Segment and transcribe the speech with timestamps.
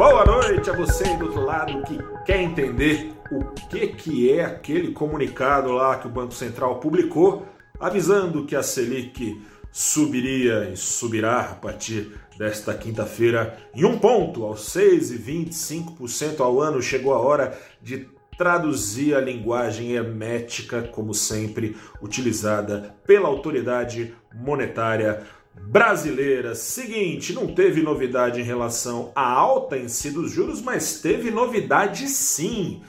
[0.00, 4.42] Boa noite a você aí do outro lado que quer entender o que, que é
[4.42, 7.46] aquele comunicado lá que o Banco Central publicou,
[7.78, 14.74] avisando que a Selic subiria e subirá a partir desta quinta-feira em um ponto, aos
[14.74, 16.80] 6,25% ao ano.
[16.80, 18.08] Chegou a hora de
[18.38, 26.54] traduzir a linguagem hermética, como sempre, utilizada pela autoridade monetária brasileira.
[26.54, 32.08] Seguinte, não teve novidade em relação à alta em si dos juros, mas teve novidade
[32.08, 32.82] sim.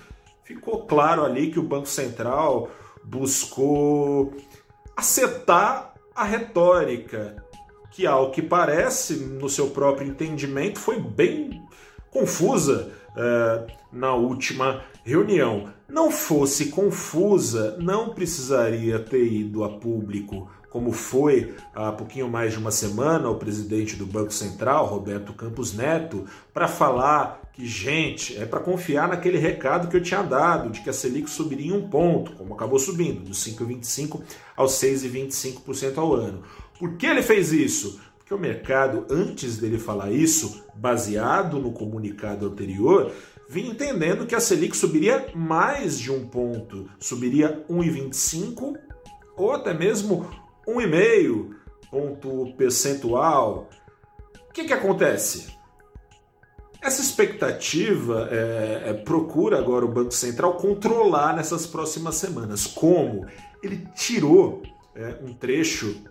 [0.44, 2.70] Ficou claro ali que o Banco Central
[3.04, 4.34] buscou
[4.96, 7.44] acertar a retórica,
[7.92, 11.62] que ao que parece, no seu próprio entendimento, foi bem
[12.10, 15.74] confusa uh, na última reunião.
[15.92, 22.60] Não fosse confusa, não precisaria ter ido a público como foi há pouquinho mais de
[22.60, 28.46] uma semana o presidente do Banco Central, Roberto Campos Neto, para falar que, gente, é
[28.46, 31.90] para confiar naquele recado que eu tinha dado, de que a Selic subiria em um
[31.90, 34.22] ponto, como acabou subindo, dos 5,25%
[34.56, 36.42] aos 6,25% ao ano.
[36.80, 38.00] Por que ele fez isso?
[38.18, 43.12] Porque o mercado, antes dele falar isso, baseado no comunicado anterior,
[43.52, 48.78] vinha entendendo que a Selic subiria mais de um ponto, subiria 1,25
[49.36, 50.26] ou até mesmo
[50.66, 51.54] 1,5
[51.92, 53.70] ponto percentual.
[54.50, 55.54] O que, que acontece?
[56.82, 62.66] Essa expectativa é, é, procura agora o Banco Central controlar nessas próximas semanas.
[62.66, 63.26] Como?
[63.62, 64.64] Ele tirou
[64.96, 66.02] é, um trecho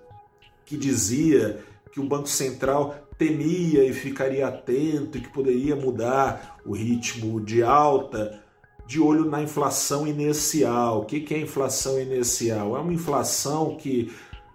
[0.66, 6.72] que dizia que o Banco Central temia e ficaria atento e que poderia mudar o
[6.72, 8.40] ritmo de alta
[8.86, 11.02] de olho na inflação inercial.
[11.02, 12.74] O que é inflação inercial?
[12.78, 14.10] É uma inflação que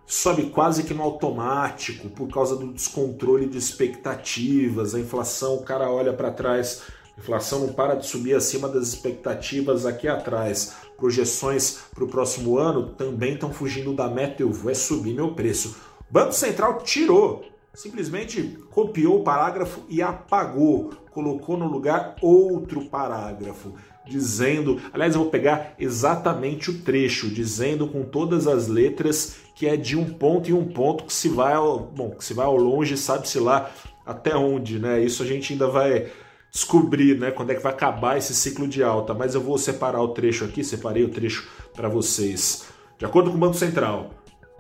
[0.08, 4.96] sobe quase que no automático por causa do descontrole de expectativas.
[4.96, 6.82] A inflação, o cara olha para trás,
[7.16, 10.74] a inflação não para de subir acima das expectativas aqui atrás.
[10.98, 14.42] Projeções para o próximo ano também estão fugindo da meta.
[14.42, 15.76] Eu vou é subir meu preço.
[16.10, 23.74] Banco Central tirou, simplesmente copiou o parágrafo e apagou, colocou no lugar outro parágrafo
[24.08, 29.76] dizendo, aliás, eu vou pegar exatamente o trecho, dizendo com todas as letras que é
[29.76, 32.56] de um ponto em um ponto que se vai ao, bom, que se vai ao
[32.56, 33.72] longe, sabe-se lá
[34.06, 35.02] até onde, né?
[35.02, 36.12] Isso a gente ainda vai
[36.52, 40.02] descobrir, né, quando é que vai acabar esse ciclo de alta, mas eu vou separar
[40.02, 42.66] o trecho aqui, separei o trecho para vocês.
[42.98, 44.12] De acordo com o Banco Central,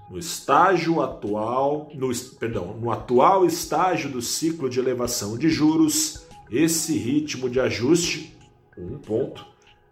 [0.10, 6.98] no estágio atual, no, perdão, no atual estágio do ciclo de elevação de juros, esse
[6.98, 8.38] ritmo de ajuste,
[8.78, 9.46] um ponto,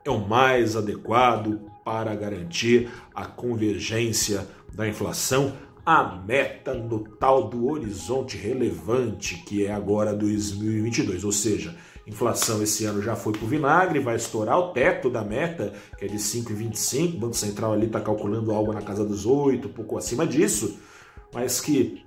[0.06, 5.54] é o mais adequado para garantir a convergência da inflação,
[5.86, 11.76] a meta no tal do horizonte relevante que é agora 2022, ou seja,
[12.06, 16.06] inflação esse ano já foi para o vinagre, vai estourar o teto da meta, que
[16.06, 19.72] é de 5,25, o Banco Central ali está calculando algo na casa dos 8, um
[19.72, 20.78] pouco acima disso,
[21.34, 22.04] mas que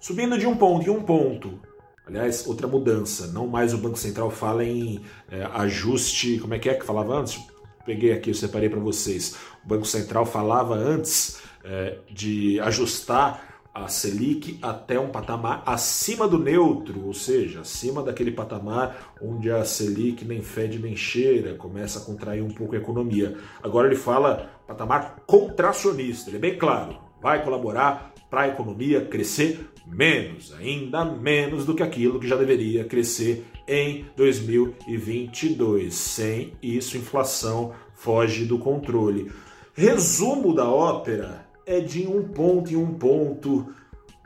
[0.00, 1.58] subindo de um ponto em um ponto,
[2.06, 5.00] aliás, outra mudança, não mais o Banco Central fala em
[5.30, 7.40] é, ajuste, como é que é que falava antes?
[7.86, 9.34] Peguei aqui, eu separei para vocês.
[9.64, 16.38] O Banco Central falava antes é, de ajustar a Selic até um patamar acima do
[16.38, 22.02] neutro, ou seja, acima daquele patamar onde a Selic nem fede nem cheira, começa a
[22.02, 23.36] contrair um pouco a economia.
[23.62, 29.68] Agora ele fala patamar contracionista, ele é bem claro, vai colaborar para a economia crescer
[29.86, 35.94] menos, ainda menos do que aquilo que já deveria crescer em 2022.
[35.94, 39.30] Sem isso, inflação foge do controle.
[39.74, 43.72] Resumo da ópera é de um ponto em um ponto.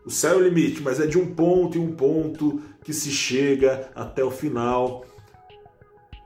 [0.04, 3.10] O céu é o limite, mas é de um ponto em um ponto que se
[3.10, 5.04] chega até o final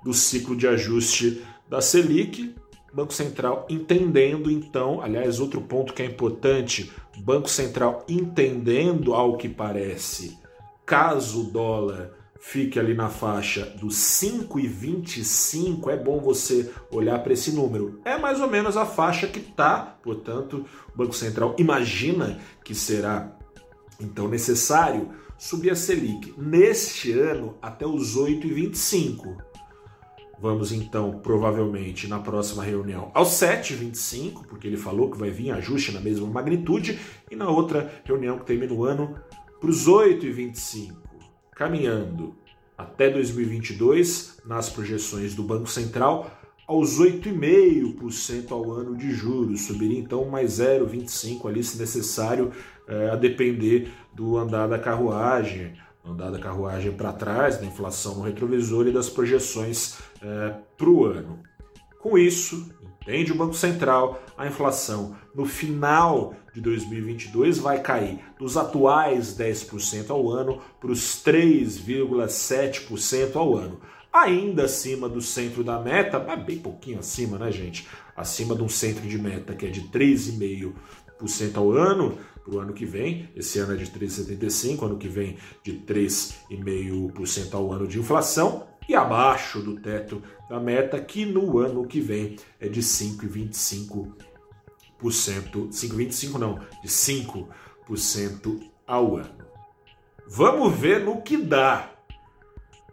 [0.05, 2.55] do ciclo de ajuste da Selic.
[2.93, 9.49] Banco Central entendendo então, aliás, outro ponto que é importante, Banco Central entendendo ao que
[9.49, 10.37] parece,
[10.85, 17.53] caso o dólar fique ali na faixa dos 5,25, é bom você olhar para esse
[17.53, 18.01] número.
[18.05, 23.37] É mais ou menos a faixa que está, portanto, o Banco Central imagina que será
[24.01, 29.37] então necessário subir a Selic neste ano até os 8,25.
[30.41, 35.93] Vamos então, provavelmente, na próxima reunião aos 7,25, porque ele falou que vai vir ajuste
[35.93, 36.99] na mesma magnitude,
[37.31, 39.15] e na outra reunião que termina o ano
[39.61, 41.10] para os 8,25
[41.61, 42.35] caminhando
[42.79, 46.31] até 2022, nas projeções do Banco Central,
[46.67, 49.67] aos 8,5% ao ano de juros.
[49.67, 52.51] Subiria então mais 0,25% ali, se necessário,
[52.89, 55.75] é, a depender do andar da carruagem.
[56.03, 61.05] andar da carruagem para trás, da inflação no retrovisor e das projeções é, para o
[61.05, 61.41] ano.
[62.01, 62.75] Com isso,
[63.11, 70.11] entende o Banco Central, a inflação no final de 2022 vai cair dos atuais 10%
[70.11, 73.81] ao ano para os 3,7% ao ano.
[74.13, 77.89] Ainda acima do centro da meta, mas bem pouquinho acima, né, gente?
[78.17, 82.73] Acima de um centro de meta que é de 3,5% ao ano para o ano
[82.73, 83.29] que vem.
[83.35, 88.95] Esse ano é de 3,75%, ano que vem de 3,5% ao ano de inflação e
[88.95, 94.15] abaixo do teto da meta, que no ano que vem é de 5,25%.
[95.01, 99.47] 5,25% não, de 5% ao ano.
[100.27, 101.91] Vamos ver no que dá.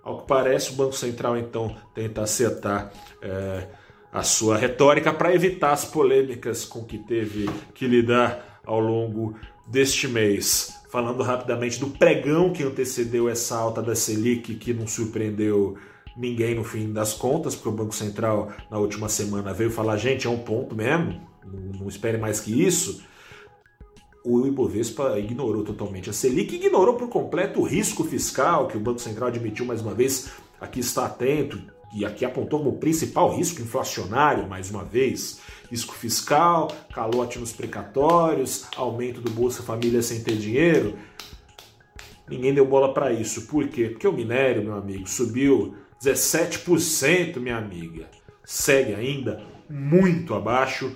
[0.04, 3.68] Ao que parece, o Banco Central então tenta acertar é,
[4.12, 9.38] a sua retórica para evitar as polêmicas com que teve que lidar ao longo
[9.68, 10.77] deste mês.
[10.90, 15.78] Falando rapidamente do pregão que antecedeu essa alta da Selic, que não surpreendeu
[16.16, 20.26] ninguém no fim das contas, porque o Banco Central na última semana veio falar: gente,
[20.26, 23.04] é um ponto mesmo, não, espere mais que isso.
[24.26, 29.00] O Ibovespa ignorou totalmente a Selic, ignorou por completo o risco fiscal que o Banco
[29.00, 30.32] Central admitiu mais uma vez.
[30.60, 31.62] Aqui está atento,
[31.94, 35.40] e aqui apontou como principal risco inflacionário, mais uma vez,
[35.70, 40.98] risco fiscal, calote nos precatórios, aumento do Bolsa Família sem ter dinheiro.
[42.30, 43.48] Ninguém deu bola para isso.
[43.48, 43.90] Por quê?
[43.90, 48.10] Porque o minério, meu amigo, subiu 17%, minha amiga.
[48.44, 50.96] Segue ainda muito abaixo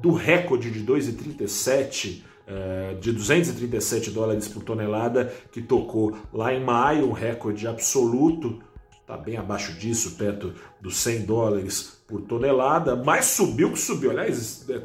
[0.00, 7.08] do recorde de 2,37 eh, de 237 dólares por tonelada que tocou lá em maio,
[7.08, 8.60] um recorde absoluto
[9.10, 14.12] está bem abaixo disso, perto dos 100 dólares por tonelada, mas subiu que subiu.
[14.12, 14.80] Aliás, é,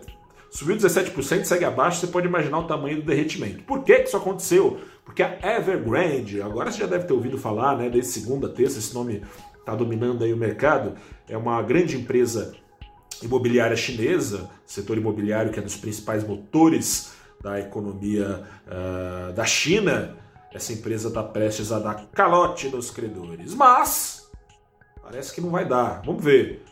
[0.50, 3.64] subiu 17%, segue abaixo, você pode imaginar o tamanho do derretimento.
[3.64, 4.80] Por que, que isso aconteceu?
[5.04, 8.94] Porque a Evergrande, agora você já deve ter ouvido falar, né, desde segunda, terça, esse
[8.94, 9.22] nome
[9.60, 10.96] está dominando aí o mercado,
[11.30, 12.56] é uma grande empresa
[13.22, 20.18] imobiliária chinesa, setor imobiliário que é dos principais motores da economia uh, da China,
[20.56, 23.54] essa empresa está prestes a dar calote nos credores.
[23.54, 24.32] Mas
[25.04, 26.02] parece que não vai dar.
[26.06, 26.64] Vamos ver.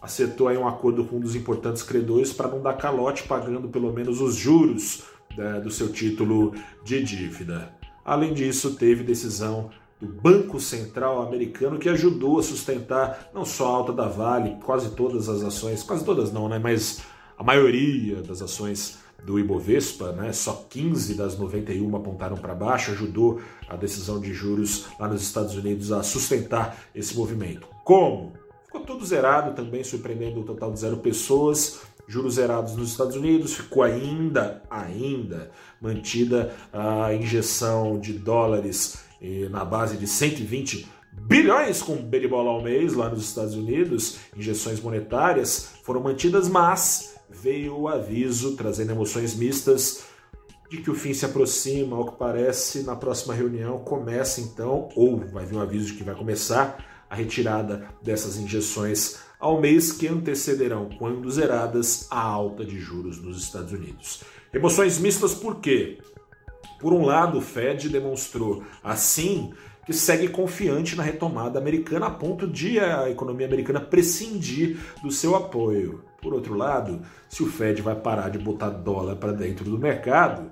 [0.00, 3.92] Acertou aí um acordo com um dos importantes credores para não dar calote, pagando pelo
[3.92, 5.02] menos os juros
[5.36, 6.54] né, do seu título
[6.84, 7.74] de dívida.
[8.04, 9.68] Além disso, teve decisão
[10.00, 14.94] do Banco Central americano que ajudou a sustentar não só a alta da Vale, quase
[14.94, 17.00] todas as ações, quase todas não, né, mas
[17.36, 20.32] a maioria das ações do Ibovespa, né?
[20.32, 25.54] só 15 das 91 apontaram para baixo, ajudou a decisão de juros lá nos Estados
[25.54, 27.66] Unidos a sustentar esse movimento.
[27.84, 28.32] Como?
[28.64, 31.80] Ficou tudo zerado também, surpreendendo o total de zero pessoas.
[32.06, 35.50] Juros zerados nos Estados Unidos, ficou ainda, ainda
[35.80, 42.94] mantida a injeção de dólares eh, na base de 120 bilhões com beribola ao mês
[42.94, 50.04] lá nos Estados Unidos, injeções monetárias foram mantidas, mas veio o aviso, trazendo emoções mistas,
[50.70, 55.18] de que o fim se aproxima, ao que parece, na próxima reunião começa então, ou
[55.32, 60.06] vai vir um aviso de que vai começar a retirada dessas injeções ao mês que
[60.06, 64.22] antecederão, quando zeradas, a alta de juros nos Estados Unidos.
[64.52, 65.98] Emoções mistas por quê?
[66.80, 69.52] Por um lado, o Fed demonstrou assim
[69.86, 75.34] que segue confiante na retomada americana a ponto de a economia americana prescindir do seu
[75.34, 76.04] apoio.
[76.20, 80.50] Por outro lado, se o Fed vai parar de botar dólar para dentro do mercado,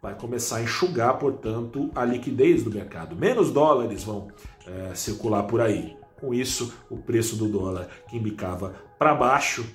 [0.00, 3.14] vai começar a enxugar, portanto, a liquidez do mercado.
[3.14, 4.28] Menos dólares vão
[4.66, 5.94] é, circular por aí.
[6.18, 9.66] Com isso, o preço do dólar que embicava para baixo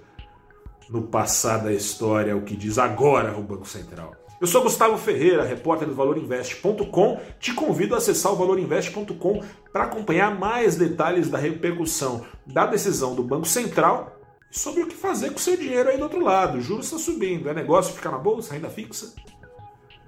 [0.91, 4.13] no passar da história, o que diz agora o Banco Central.
[4.41, 7.19] Eu sou Gustavo Ferreira, repórter do ValorInvest.com.
[7.39, 13.23] Te convido a acessar o ValorInvest.com para acompanhar mais detalhes da repercussão da decisão do
[13.23, 14.19] Banco Central
[14.49, 16.57] sobre o que fazer com o seu dinheiro aí do outro lado.
[16.57, 19.13] O juros está subindo, é negócio ficar na bolsa, renda fixa?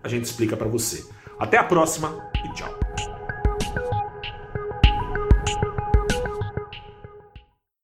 [0.04, 1.06] A gente explica para você.
[1.40, 3.13] Até a próxima e tchau.